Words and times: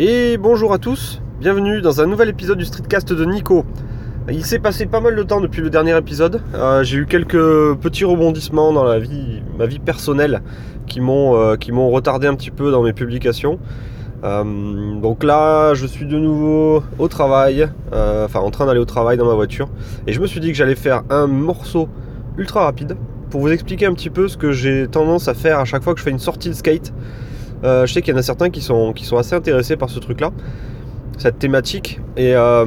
Et 0.00 0.36
bonjour 0.36 0.72
à 0.72 0.78
tous, 0.78 1.20
bienvenue 1.40 1.80
dans 1.80 2.00
un 2.00 2.06
nouvel 2.06 2.28
épisode 2.28 2.56
du 2.56 2.64
Streetcast 2.64 3.12
de 3.12 3.24
Nico. 3.24 3.64
Il 4.30 4.44
s'est 4.44 4.60
passé 4.60 4.86
pas 4.86 5.00
mal 5.00 5.16
de 5.16 5.24
temps 5.24 5.40
depuis 5.40 5.60
le 5.60 5.70
dernier 5.70 5.98
épisode. 5.98 6.40
Euh, 6.54 6.84
j'ai 6.84 6.98
eu 6.98 7.06
quelques 7.06 7.74
petits 7.80 8.04
rebondissements 8.04 8.72
dans 8.72 8.84
la 8.84 9.00
vie, 9.00 9.42
ma 9.58 9.66
vie 9.66 9.80
personnelle 9.80 10.42
qui 10.86 11.00
m'ont 11.00 11.34
euh, 11.34 11.56
retardé 11.90 12.28
un 12.28 12.36
petit 12.36 12.52
peu 12.52 12.70
dans 12.70 12.84
mes 12.84 12.92
publications. 12.92 13.58
Euh, 14.22 14.44
donc 15.00 15.24
là, 15.24 15.74
je 15.74 15.84
suis 15.84 16.06
de 16.06 16.16
nouveau 16.16 16.84
au 17.00 17.08
travail, 17.08 17.68
enfin 17.90 18.38
en 18.38 18.52
train 18.52 18.66
d'aller 18.66 18.78
au 18.78 18.84
travail 18.84 19.16
dans 19.16 19.26
ma 19.26 19.34
voiture, 19.34 19.68
et 20.06 20.12
je 20.12 20.20
me 20.20 20.28
suis 20.28 20.38
dit 20.38 20.52
que 20.52 20.56
j'allais 20.56 20.76
faire 20.76 21.02
un 21.10 21.26
morceau 21.26 21.88
ultra 22.36 22.62
rapide 22.62 22.96
pour 23.30 23.40
vous 23.40 23.50
expliquer 23.50 23.86
un 23.86 23.94
petit 23.94 24.10
peu 24.10 24.28
ce 24.28 24.36
que 24.36 24.52
j'ai 24.52 24.86
tendance 24.86 25.26
à 25.26 25.34
faire 25.34 25.58
à 25.58 25.64
chaque 25.64 25.82
fois 25.82 25.94
que 25.94 25.98
je 25.98 26.04
fais 26.04 26.12
une 26.12 26.20
sortie 26.20 26.50
de 26.50 26.54
skate. 26.54 26.92
Euh, 27.64 27.86
je 27.86 27.92
sais 27.92 28.02
qu'il 28.02 28.12
y 28.14 28.16
en 28.16 28.20
a 28.20 28.22
certains 28.22 28.50
qui 28.50 28.60
sont, 28.60 28.92
qui 28.92 29.04
sont 29.04 29.16
assez 29.16 29.34
intéressés 29.34 29.76
par 29.76 29.90
ce 29.90 29.98
truc-là, 29.98 30.30
cette 31.16 31.38
thématique. 31.38 32.00
Et 32.16 32.34
euh, 32.34 32.64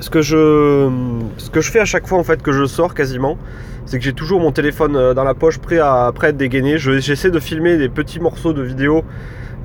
ce, 0.00 0.10
que 0.10 0.22
je, 0.22 0.90
ce 1.36 1.50
que 1.50 1.60
je 1.60 1.70
fais 1.70 1.80
à 1.80 1.84
chaque 1.84 2.06
fois 2.06 2.18
en 2.18 2.24
fait 2.24 2.42
que 2.42 2.52
je 2.52 2.64
sors 2.64 2.94
quasiment, 2.94 3.36
c'est 3.84 3.98
que 3.98 4.04
j'ai 4.04 4.12
toujours 4.12 4.40
mon 4.40 4.52
téléphone 4.52 4.96
euh, 4.96 5.14
dans 5.14 5.24
la 5.24 5.34
poche 5.34 5.58
prêt 5.58 5.78
à, 5.78 6.10
prêt 6.14 6.28
à 6.28 6.30
être 6.30 6.36
dégainé. 6.36 6.78
J'essaie 6.78 7.30
de 7.30 7.40
filmer 7.40 7.76
des 7.76 7.88
petits 7.88 8.20
morceaux 8.20 8.52
de 8.52 8.62
vidéo 8.62 9.04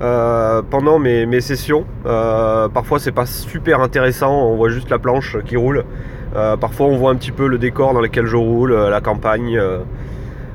pendant 0.00 0.98
mes, 0.98 1.24
mes 1.24 1.40
sessions. 1.40 1.86
parfois 2.02 2.98
c'est 2.98 3.12
pas 3.12 3.26
super 3.26 3.80
intéressant, 3.80 4.50
on 4.50 4.56
voit 4.56 4.68
juste 4.68 4.90
la 4.90 4.98
planche 4.98 5.38
qui 5.46 5.56
roule. 5.56 5.84
parfois 6.32 6.88
on 6.88 6.96
voit 6.96 7.12
un 7.12 7.14
petit 7.14 7.30
peu 7.30 7.46
le 7.46 7.58
décor 7.58 7.94
dans 7.94 8.00
lequel 8.00 8.26
je 8.26 8.36
roule, 8.36 8.74
la 8.74 9.00
campagne. 9.00 9.58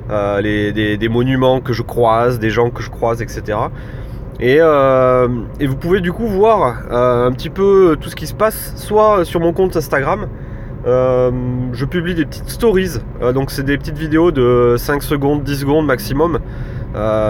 Euh, 0.10 0.72
des, 0.72 1.10
monuments 1.10 1.62
que 1.62 1.72
je 1.72 1.84
croise, 1.84 2.40
des 2.40 2.50
gens 2.50 2.72
que 2.72 2.82
je 2.82 2.90
croise, 2.90 3.22
etc. 3.22 3.58
Euh, 4.42 5.28
et, 5.60 5.68
vous 5.68 5.76
pouvez 5.76 6.02
du 6.02 6.12
coup 6.12 6.26
voir 6.26 6.82
euh, 6.90 7.28
un 7.28 7.32
petit 7.32 7.50
peu 7.50 7.96
tout 8.00 8.10
ce 8.10 8.16
qui 8.16 8.26
se 8.26 8.34
passe, 8.34 8.74
soit 8.76 9.24
sur 9.24 9.40
mon 9.40 9.54
compte 9.54 9.76
Instagram. 9.78 10.28
je 10.86 11.86
publie 11.86 12.16
des 12.16 12.26
petites 12.26 12.50
stories, 12.50 13.00
donc 13.36 13.52
c'est 13.52 13.64
des 13.64 13.78
petites 13.78 13.98
vidéos 13.98 14.32
de 14.32 14.76
5 14.78 15.04
secondes, 15.04 15.44
10 15.44 15.60
secondes 15.60 15.86
maximum, 15.86 16.40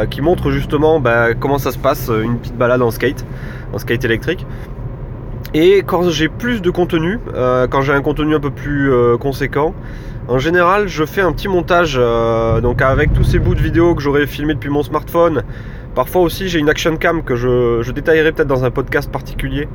qui 0.09 0.21
montrent 0.21 0.51
justement 0.51 1.01
bah, 1.01 1.33
comment 1.33 1.57
ça 1.57 1.71
se 1.71 1.77
passe, 1.77 2.09
une 2.09 2.37
petite 2.37 2.57
balade 2.57 2.81
en 2.81 2.91
skate, 2.91 3.25
en 3.73 3.77
skate 3.77 4.05
électrique. 4.05 4.45
Et 5.53 5.79
quand 5.79 6.09
j'ai 6.09 6.29
plus 6.29 6.61
de 6.61 6.69
contenu, 6.69 7.19
quand 7.33 7.81
j'ai 7.81 7.93
un 7.93 8.01
contenu 8.01 8.35
un 8.35 8.39
peu 8.39 8.51
plus 8.51 8.93
conséquent, 9.19 9.73
en 10.29 10.37
général, 10.37 10.87
je 10.87 11.05
fais 11.05 11.21
un 11.21 11.31
petit 11.31 11.47
montage 11.47 11.95
euh, 11.99 12.61
donc 12.61 12.83
avec 12.83 13.13
tous 13.13 13.23
ces 13.23 13.39
bouts 13.39 13.55
de 13.55 13.61
vidéo 13.61 13.95
que 13.95 14.01
j'aurais 14.03 14.27
filmé 14.27 14.53
depuis 14.53 14.69
mon 14.69 14.83
smartphone. 14.83 15.41
Parfois 15.95 16.21
aussi, 16.21 16.49
j'ai 16.49 16.59
une 16.59 16.69
action 16.69 16.97
cam 16.97 17.23
que 17.23 17.35
je, 17.35 17.91
détaillerai 17.91 18.31
peut-être 18.31 18.47
dans 18.47 18.63
un 18.63 18.69
podcast 18.69 19.11
particulier. 19.11 19.67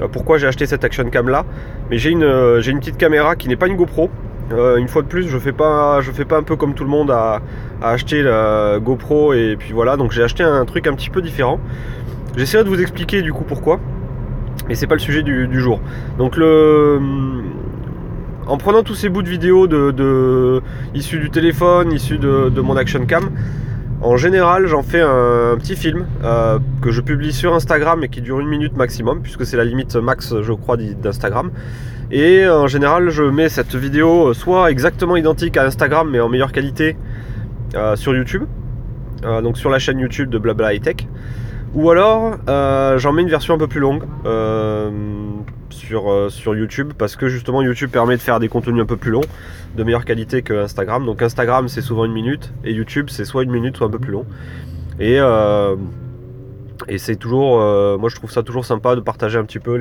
Euh, 0.00 0.08
pourquoi 0.10 0.38
j'ai 0.38 0.46
acheté 0.46 0.64
cette 0.64 0.82
action 0.84 1.04
cam 1.10 1.28
là 1.28 1.44
Mais 1.90 1.98
j'ai 1.98 2.08
une, 2.08 2.24
euh, 2.24 2.62
petite 2.62 2.96
caméra 2.96 3.36
qui 3.36 3.48
n'est 3.48 3.56
pas 3.56 3.66
une 3.66 3.76
GoPro. 3.76 4.08
une 4.50 4.88
fois 4.88 5.02
de 5.02 5.08
plus, 5.08 5.28
je 5.28 5.38
fais 5.38 5.52
pas, 5.52 6.00
je 6.00 6.10
fais 6.10 6.24
pas 6.24 6.38
un 6.38 6.42
peu 6.42 6.56
comme 6.56 6.72
tout 6.72 6.84
le 6.84 6.90
monde 6.90 7.10
à, 7.10 7.42
acheter 7.82 8.22
la 8.22 8.78
GoPro 8.80 9.34
et 9.34 9.56
puis 9.58 9.74
voilà. 9.74 9.98
Donc 9.98 10.12
j'ai 10.12 10.22
acheté 10.22 10.42
un 10.42 10.64
truc 10.64 10.86
un 10.86 10.94
petit 10.94 11.10
peu 11.10 11.20
différent. 11.20 11.60
J'essaierai 12.34 12.64
de 12.64 12.70
vous 12.70 12.80
expliquer 12.80 13.20
du 13.20 13.34
coup 13.34 13.44
pourquoi. 13.44 13.78
Mais 14.68 14.74
c'est 14.74 14.86
pas 14.86 14.94
le 14.94 15.00
sujet 15.00 15.22
du 15.22 15.60
jour. 15.60 15.80
Donc 16.16 16.36
le 16.38 16.98
en 18.46 18.56
prenant 18.56 18.82
tous 18.82 18.94
ces 18.94 19.08
bouts 19.08 19.22
de 19.22 19.28
vidéo 19.28 19.66
de, 19.66 20.60
issus 20.94 21.18
du 21.18 21.30
téléphone, 21.30 21.92
issus 21.92 22.18
de, 22.18 22.60
mon 22.60 22.76
action 22.76 23.04
cam, 23.06 23.30
en 24.00 24.16
général, 24.16 24.66
j'en 24.66 24.82
fais 24.82 25.00
un, 25.00 25.56
petit 25.58 25.76
film 25.76 26.06
euh, 26.24 26.58
que 26.80 26.90
je 26.90 27.00
publie 27.00 27.32
sur 27.32 27.54
Instagram 27.54 28.02
et 28.02 28.08
qui 28.08 28.20
dure 28.20 28.40
une 28.40 28.48
minute 28.48 28.76
maximum, 28.76 29.22
puisque 29.22 29.46
c'est 29.46 29.56
la 29.56 29.64
limite 29.64 29.94
max, 29.94 30.34
je 30.40 30.52
crois, 30.52 30.76
d'Instagram. 30.76 31.52
Et 32.10 32.46
en 32.48 32.66
général, 32.66 33.10
je 33.10 33.22
mets 33.22 33.48
cette 33.48 33.74
vidéo 33.76 34.34
soit 34.34 34.70
exactement 34.70 35.16
identique 35.16 35.56
à 35.56 35.64
Instagram, 35.64 36.08
mais 36.10 36.18
en 36.18 36.28
meilleure 36.28 36.52
qualité 36.52 36.96
euh, 37.76 37.94
sur 37.94 38.14
YouTube, 38.14 38.42
euh, 39.24 39.40
donc 39.40 39.56
sur 39.56 39.70
la 39.70 39.78
chaîne 39.78 40.00
YouTube 40.00 40.30
de 40.30 40.38
Blabla 40.38 40.74
High 40.74 40.82
Tech. 40.82 40.96
Ou 41.74 41.88
alors, 41.90 42.36
j'en 42.98 43.12
mets 43.12 43.22
une 43.22 43.30
version 43.30 43.54
un 43.54 43.58
peu 43.58 43.66
plus 43.66 43.80
longue 43.80 44.02
sur, 45.86 46.10
euh, 46.10 46.28
sur 46.28 46.54
YouTube 46.54 46.92
parce 46.96 47.16
que 47.16 47.28
justement 47.28 47.62
YouTube 47.62 47.90
permet 47.90 48.16
de 48.16 48.22
faire 48.22 48.40
des 48.40 48.48
contenus 48.48 48.82
un 48.82 48.86
peu 48.86 48.96
plus 48.96 49.10
longs, 49.10 49.24
de 49.76 49.84
meilleure 49.84 50.04
qualité 50.04 50.42
que 50.42 50.54
Instagram. 50.54 51.04
Donc 51.04 51.22
Instagram 51.22 51.68
c'est 51.68 51.82
souvent 51.82 52.04
une 52.04 52.12
minute 52.12 52.52
et 52.64 52.72
YouTube 52.72 53.08
c'est 53.10 53.24
soit 53.24 53.42
une 53.42 53.50
minute 53.50 53.76
soit 53.76 53.86
un 53.86 53.90
peu 53.90 53.98
plus 53.98 54.12
long. 54.12 54.26
Et, 55.00 55.18
euh, 55.18 55.76
c'est 56.96 57.16
toujours, 57.16 57.60
euh, 57.60 57.96
moi 57.98 58.08
je 58.08 58.16
trouve 58.16 58.30
ça 58.30 58.42
toujours 58.42 58.64
sympa 58.64 58.94
de 58.96 59.00
partager 59.00 59.38
un 59.38 59.44
petit 59.44 59.58
peu 59.58 59.76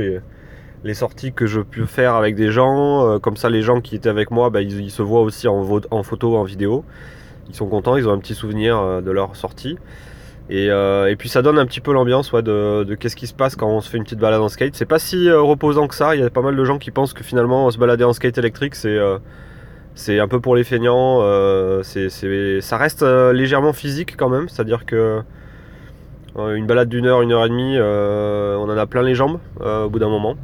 les, 0.83 0.93
sorties 0.93 1.33
que 1.33 1.45
je 1.45 1.61
peux 1.61 1.85
faire 1.85 2.15
avec 2.15 2.35
des 2.35 2.51
gens. 2.51 3.19
comme 3.19 3.37
ça 3.37 3.49
les 3.49 3.61
gens 3.61 3.81
qui 3.81 3.95
étaient 3.95 4.09
avec 4.09 4.31
moi, 4.31 4.49
bah, 4.49 4.61
ils, 4.61 4.91
se 4.91 5.01
voient 5.01 5.21
aussi 5.21 5.47
en 5.47 6.03
photo, 6.03 6.35
en 6.35 6.43
vidéo. 6.43 6.83
Ils 7.49 7.55
sont 7.55 7.67
contents, 7.67 7.97
ils 7.97 8.07
ont 8.07 8.13
un 8.13 8.19
petit 8.19 8.33
souvenir 8.33 9.01
de 9.01 9.11
leur 9.11 9.35
sortie. 9.35 9.77
Euh, 10.51 11.07
et, 11.07 11.15
puis 11.15 11.29
ça 11.29 11.41
donne 11.41 11.57
un 11.57 11.65
petit 11.65 11.79
peu 11.79 11.93
l'ambiance 11.93 12.31
de, 12.31 12.95
qu'est-ce 12.95 13.15
qui 13.15 13.27
se 13.27 13.33
passe 13.33 13.55
quand 13.55 13.67
on 13.67 13.81
se 13.81 13.89
fait 13.89 13.97
une 13.97 14.03
petite 14.03 14.19
balade 14.19 14.41
en 14.41 14.49
skate. 14.49 14.75
C'est 14.75 14.85
pas 14.85 14.99
si 14.99 15.29
euh, 15.29 15.41
reposant 15.41 15.87
que 15.87 15.95
ça. 15.95 16.15
Il 16.15 16.21
y 16.21 16.23
a 16.23 16.29
pas 16.29 16.41
mal 16.41 16.55
de 16.55 16.65
gens 16.65 16.77
qui 16.77 16.91
pensent 16.91 17.13
que 17.13 17.23
finalement 17.23 17.69
se 17.71 17.77
balader 17.77 18.03
en 18.03 18.13
skate 18.13 18.37
électrique 18.37 18.75
c'est 18.75 18.97
euh, 18.97 19.19
un 20.09 20.27
peu 20.27 20.39
pour 20.39 20.55
les 20.55 20.63
feignants. 20.63 21.21
ça 21.83 22.77
reste 22.77 23.03
légèrement 23.03 23.73
physique 23.73 24.15
quand 24.17 24.29
même. 24.29 24.49
C'est-à-dire 24.49 24.85
que 24.85 25.21
une 26.37 26.65
balade 26.65 26.89
d'une 26.89 27.05
heure, 27.05 27.21
une 27.21 27.31
heure 27.33 27.45
et 27.45 27.49
demie, 27.49 27.77
on 27.79 28.69
en 28.69 28.77
a 28.77 28.85
plein 28.85 29.03
les 29.03 29.15
jambes 29.15 29.39
au 29.61 29.89
bout 29.89 29.99
d'un 29.99 30.09
moment. 30.09 30.35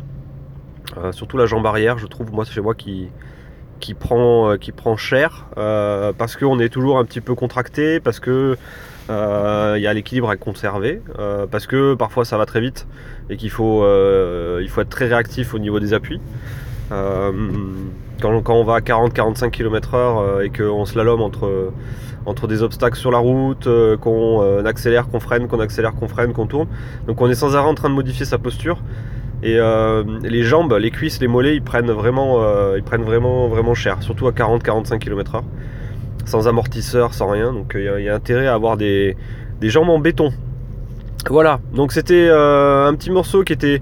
surtout 1.12 1.38
la 1.38 1.46
jambe 1.46 1.66
arrière, 1.66 1.98
je 1.98 2.08
trouve 2.08 2.32
moi 2.32 2.46
chez 2.46 2.62
moi 2.62 2.76
qui, 2.76 3.10
qui, 3.80 3.94
prend, 3.94 4.58
qui 4.58 4.72
prend 4.72 4.98
cher 4.98 5.46
parce 5.56 6.36
qu'on 6.36 6.60
est 6.60 6.70
toujours 6.70 6.98
un 7.00 7.06
petit 7.06 7.22
peu 7.22 7.36
contracté, 7.36 8.00
parce 8.00 8.20
que 8.20 8.58
euh, 9.10 9.76
il 9.78 9.82
y 9.82 9.88
a 9.88 9.94
l'équilibre 9.94 10.30
à 10.30 10.36
conserver 10.36 11.02
euh, 11.18 11.46
parce 11.50 11.66
que 11.66 11.94
parfois 11.94 12.26
ça 12.26 12.38
va 12.38 12.46
très 12.46 12.60
vite 12.60 12.88
et 13.30 13.38
qu'il 13.38 13.50
faut, 13.50 13.84
euh, 13.84 14.66
faut 14.68 14.82
être 14.82 14.90
très 14.90 15.08
réactif 15.08 15.54
au 15.54 15.60
niveau 15.60 15.80
des 15.80 15.94
appuis. 15.94 16.20
Quand, 16.90 18.56
on 18.56 18.64
va 18.64 18.76
à 18.76 18.80
40-45 18.80 19.52
km/h 19.52 20.44
et 20.44 20.50
qu'on 20.50 20.86
slalom 20.86 21.22
entre, 21.22 21.72
entre 22.26 22.48
des 22.48 22.64
obstacles 22.64 22.98
sur 22.98 23.12
la 23.12 23.18
route, 23.18 23.68
qu'on 24.00 24.66
accélère, 24.66 25.08
qu'on 25.08 25.20
freine, 25.20 25.48
qu'on 25.48 25.60
accélère, 25.60 25.94
qu'on 25.94 26.08
freine, 26.08 26.34
qu'on 26.34 26.48
tourne. 26.48 26.68
Donc 27.08 27.22
on 27.22 27.30
est 27.30 27.36
sans 27.36 27.56
arrêt 27.56 27.68
en 27.68 27.76
train 27.76 27.90
de 27.90 27.94
modifier 27.94 28.26
sa 28.26 28.38
posture. 28.38 28.80
Et 29.44 29.60
les 30.24 30.44
jambes, 30.44 30.74
les 30.80 30.92
cuisses, 30.92 31.20
les 31.20 31.28
mollets, 31.28 31.56
ils 31.56 31.62
prennent 31.62 31.92
vraiment, 31.92 32.42
prennent 32.86 33.04
vraiment, 33.04 33.74
cher, 33.74 34.02
surtout 34.02 34.28
à 34.28 34.32
40-45 34.32 35.00
km/h 35.00 35.44
sans 36.28 36.48
amortisseur, 36.48 37.14
sans 37.14 37.30
rien. 37.30 37.54
Donc 37.54 37.72
il 37.74 37.88
euh, 37.88 38.02
y, 38.02 38.10
a 38.10 38.16
intérêt 38.16 38.48
à 38.48 38.54
avoir 38.54 38.78
des, 38.78 39.16
jambes 39.62 39.90
en 39.90 40.00
béton. 40.00 40.32
Voilà, 41.30 41.60
donc 41.74 41.92
c'était 41.92 42.28
euh, 42.30 42.86
un 42.86 42.94
petit 42.94 43.10
morceau 43.10 43.44
qui 43.44 43.54
était 43.54 43.82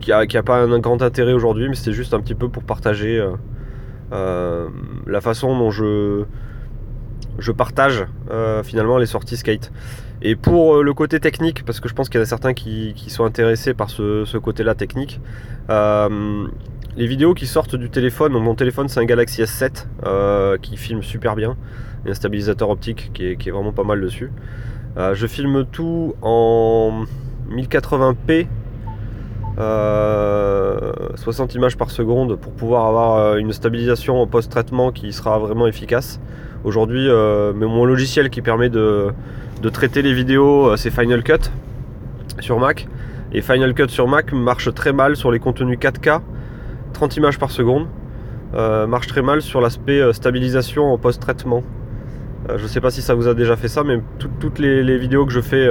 qui 0.00 0.12
a, 0.12 0.42
pas 0.42 0.62
un 0.62 0.78
grand 0.78 1.02
intérêt 1.02 1.34
aujourd'hui, 1.34 1.68
mais 1.68 1.74
c'était 1.74 1.92
juste 1.92 2.14
un 2.14 2.20
petit 2.20 2.34
peu 2.34 2.48
pour 2.48 2.62
partager 2.62 3.22
euh, 4.12 4.68
la 5.06 5.20
façon 5.20 5.58
dont 5.58 5.70
je, 5.70 6.24
je 7.38 7.52
partage 7.52 8.06
finalement 8.64 8.96
les 8.96 9.04
sorties 9.04 9.36
skate. 9.36 9.70
Et 10.22 10.36
pour 10.36 10.82
le 10.82 10.94
côté 10.94 11.20
technique, 11.20 11.64
parce 11.64 11.80
que 11.80 11.88
je 11.88 11.94
pense 11.94 12.08
qu'il 12.08 12.18
y 12.18 12.20
en 12.20 12.24
a 12.24 12.26
certains 12.26 12.54
qui, 12.54 12.94
sont 13.08 13.24
intéressés 13.24 13.74
par 13.74 13.90
ce, 13.90 14.36
côté-là 14.36 14.74
technique, 14.74 15.20
les 16.96 17.06
vidéos 17.06 17.34
qui 17.34 17.46
sortent 17.46 17.76
du 17.76 17.88
téléphone, 17.88 18.32
mon 18.32 18.54
téléphone 18.54 18.88
c'est 18.88 19.00
un 19.00 19.04
Galaxy 19.04 19.42
S7 19.42 19.86
euh, 20.04 20.58
qui 20.58 20.76
filme 20.76 21.02
super 21.02 21.36
bien, 21.36 21.56
un 22.06 22.14
stabilisateur 22.14 22.68
optique 22.68 23.10
qui 23.14 23.26
est, 23.26 23.50
vraiment 23.50 23.72
pas 23.72 23.84
mal 23.84 24.00
dessus. 24.00 24.30
Euh, 24.96 25.14
je 25.14 25.26
filme 25.26 25.64
tout 25.70 26.14
en 26.20 27.04
1080p, 27.50 28.46
60 29.56 29.58
euh, 29.58 30.92
images 31.54 31.76
par 31.76 31.90
seconde 31.90 32.36
pour 32.36 32.52
pouvoir 32.52 32.86
avoir 32.86 33.36
une 33.36 33.52
stabilisation 33.52 34.20
en 34.20 34.26
post-traitement 34.26 34.90
qui 34.90 35.12
sera 35.12 35.38
vraiment 35.38 35.66
efficace. 35.66 36.20
Aujourd'hui, 36.64 37.08
mon 37.08 37.86
logiciel 37.86 38.28
qui 38.28 38.42
permet 38.42 38.68
de, 38.68 39.14
de 39.62 39.68
traiter 39.68 40.02
les 40.02 40.14
vidéos, 40.14 40.76
c'est 40.76 40.90
Final 40.90 41.22
Cut 41.22 41.50
sur 42.40 42.58
Mac. 42.58 42.88
Et 43.32 43.42
Final 43.42 43.74
Cut 43.74 43.88
sur 43.88 44.08
Mac 44.08 44.32
marche 44.32 44.72
très 44.74 44.92
mal 44.92 45.16
sur 45.16 45.30
les 45.30 45.38
contenus 45.38 45.78
4K 45.78 46.20
30 46.92 47.16
images 47.16 47.38
par 47.38 47.50
seconde. 47.50 47.86
Euh, 48.54 48.86
marche 48.86 49.06
très 49.06 49.22
mal 49.22 49.42
sur 49.42 49.60
l'aspect 49.60 50.00
euh, 50.00 50.12
stabilisation 50.12 50.92
en 50.92 50.98
post-traitement. 50.98 51.62
Euh, 52.48 52.58
je 52.58 52.64
ne 52.64 52.68
sais 52.68 52.80
pas 52.80 52.90
si 52.90 53.00
ça 53.00 53.14
vous 53.14 53.28
a 53.28 53.34
déjà 53.34 53.56
fait 53.56 53.68
ça, 53.68 53.84
mais 53.84 54.00
toutes 54.18 54.58
les, 54.58 54.98
vidéos 54.98 55.24
que 55.24 55.32
je 55.32 55.40
fais 55.40 55.68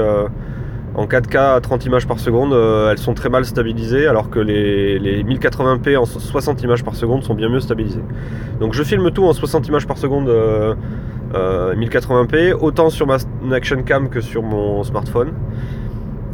en 0.95 1.05
4K 1.05 1.55
à 1.55 1.61
30 1.61 1.85
images 1.85 2.07
par 2.07 2.19
seconde, 2.19 2.53
elles 2.89 2.97
sont 2.97 3.13
très 3.13 3.29
mal 3.29 3.45
stabilisées, 3.45 4.07
alors 4.07 4.29
que 4.29 4.39
les, 4.39 5.23
1080p 5.23 5.97
en 5.97 6.05
60 6.05 6.63
images 6.63 6.83
par 6.83 6.95
seconde 6.95 7.23
sont 7.23 7.35
bien 7.35 7.49
mieux 7.49 7.59
stabilisées. 7.59 8.03
Donc 8.59 8.73
je 8.73 8.83
filme 8.83 9.11
tout 9.11 9.25
en 9.25 9.33
60 9.33 9.67
images 9.67 9.87
par 9.87 9.97
seconde 9.97 10.29
1080p, 11.33 12.53
autant 12.53 12.89
sur 12.89 13.07
ma 13.07 13.17
action 13.51 13.83
cam 13.83 14.09
que 14.09 14.21
sur 14.21 14.43
mon 14.43 14.83
smartphone. 14.83 15.33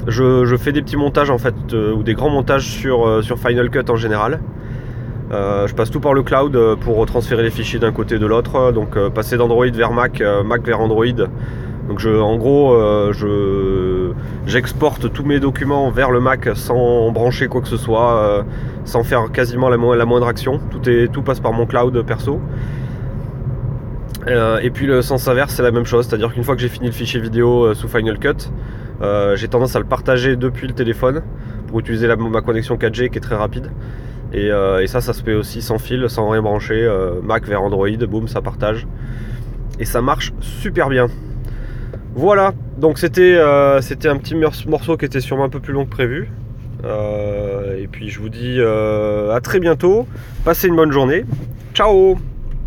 Je, 0.08 0.56
fais 0.58 0.72
des 0.72 0.82
petits 0.82 0.98
montages 0.98 1.30
en 1.30 1.38
fait, 1.38 1.56
ou 1.74 2.04
des 2.04 2.14
grands 2.14 2.30
montages 2.30 2.68
sur, 2.68 3.24
sur 3.24 3.40
Final 3.40 3.70
Cut 3.70 3.90
en 3.90 3.96
général. 3.96 4.40
je 5.32 5.74
passe 5.74 5.92
tout 5.92 6.00
par 6.00 6.14
le 6.14 6.24
cloud 6.24 6.58
pour 6.82 7.06
transférer 7.06 7.44
les 7.44 7.50
fichiers 7.50 7.80
d'un 7.80 7.92
côté 7.92 8.16
et 8.16 8.20
de 8.20 8.26
l'autre. 8.26 8.72
Donc 8.72 8.98
passer 9.10 9.38
d'Android 9.38 9.68
vers 9.68 9.92
Mac, 9.92 10.24
Mac 10.46 10.66
vers 10.66 10.80
Android. 10.80 11.28
Donc 11.88 12.04
en 12.06 12.36
gros, 12.38 12.74
euh, 12.74 13.14
je, 13.14 14.12
j'exporte 14.48 15.14
tous 15.14 15.24
mes 15.24 15.40
documents 15.40 15.92
vers 15.92 16.10
le 16.10 16.20
Mac 16.20 16.50
sans 16.56 17.12
brancher 17.12 17.48
quoi 17.48 17.62
que 17.62 17.68
ce 17.68 17.78
soit, 17.78 18.18
euh, 18.18 18.44
sans 18.86 19.04
faire 19.04 19.32
quasiment 19.32 19.70
la, 19.70 19.78
moindre 19.78 20.28
action. 20.28 20.60
Tout 21.14 21.22
passe 21.22 21.40
par 21.40 21.54
mon 21.54 21.68
cloud 21.68 22.02
perso. 22.04 22.40
Euh, 24.28 24.60
et 24.60 24.70
puis 24.72 24.88
le 24.88 25.02
sens 25.02 25.28
inverse, 25.28 25.54
c'est 25.54 25.64
la 25.64 25.72
même 25.72 25.86
chose, 25.86 26.08
c'est-à-dire 26.08 26.34
qu'une 26.34 26.44
fois 26.44 26.56
que 26.56 26.62
j'ai 26.62 26.70
fini 26.70 26.88
le 26.88 26.94
fichier 26.94 27.20
vidéo 27.20 27.74
sous 27.74 27.88
Final 27.88 28.18
Cut, 28.20 28.50
j'ai 29.36 29.48
tendance 29.48 29.76
à 29.76 29.80
le 29.80 29.86
partager 29.86 30.36
depuis 30.36 30.68
le 30.68 30.74
téléphone 30.74 31.22
pour 31.68 31.80
utiliser 31.80 32.08
ma 32.08 32.42
connexion 32.42 32.76
4G 32.76 33.10
qui 33.10 33.18
est 33.18 33.22
très 33.22 33.36
rapide. 33.36 33.72
Et, 34.34 34.48
et, 34.48 34.88
ça, 34.88 35.02
ça 35.02 35.14
se 35.14 35.24
fait 35.24 35.36
aussi 35.36 35.62
sans 35.62 35.78
fil, 35.78 36.10
sans 36.10 36.30
rien 36.30 36.42
brancher, 36.42 36.90
Mac 37.24 37.46
vers 37.46 37.62
Android, 37.62 37.90
boum, 38.08 38.28
ça 38.28 38.42
partage. 38.42 38.88
Et 39.80 39.86
ça 39.86 40.02
marche 40.02 40.34
super 40.40 40.90
bien. 40.90 41.08
Voilà, 42.16 42.54
donc 42.78 42.98
c'était 42.98 43.36
euh, 43.38 43.82
un 44.06 44.18
petit 44.18 44.36
morceau 44.36 44.96
qui 44.96 45.04
était 45.04 45.20
sûrement 45.20 45.44
un 45.44 45.50
peu 45.50 45.60
plus 45.60 45.74
long 45.74 45.84
que 45.84 45.90
prévu. 45.90 46.30
Euh, 46.86 47.78
et 47.78 47.88
puis 47.88 48.10
je 48.10 48.20
vous 48.20 48.30
dis 48.30 48.56
euh, 48.58 49.36
à 49.36 49.42
très 49.42 49.60
bientôt. 49.60 50.08
Passez 50.46 50.70
une 50.70 50.78
bonne 50.78 50.94
journée. 50.94 51.26
Ciao 51.74 52.18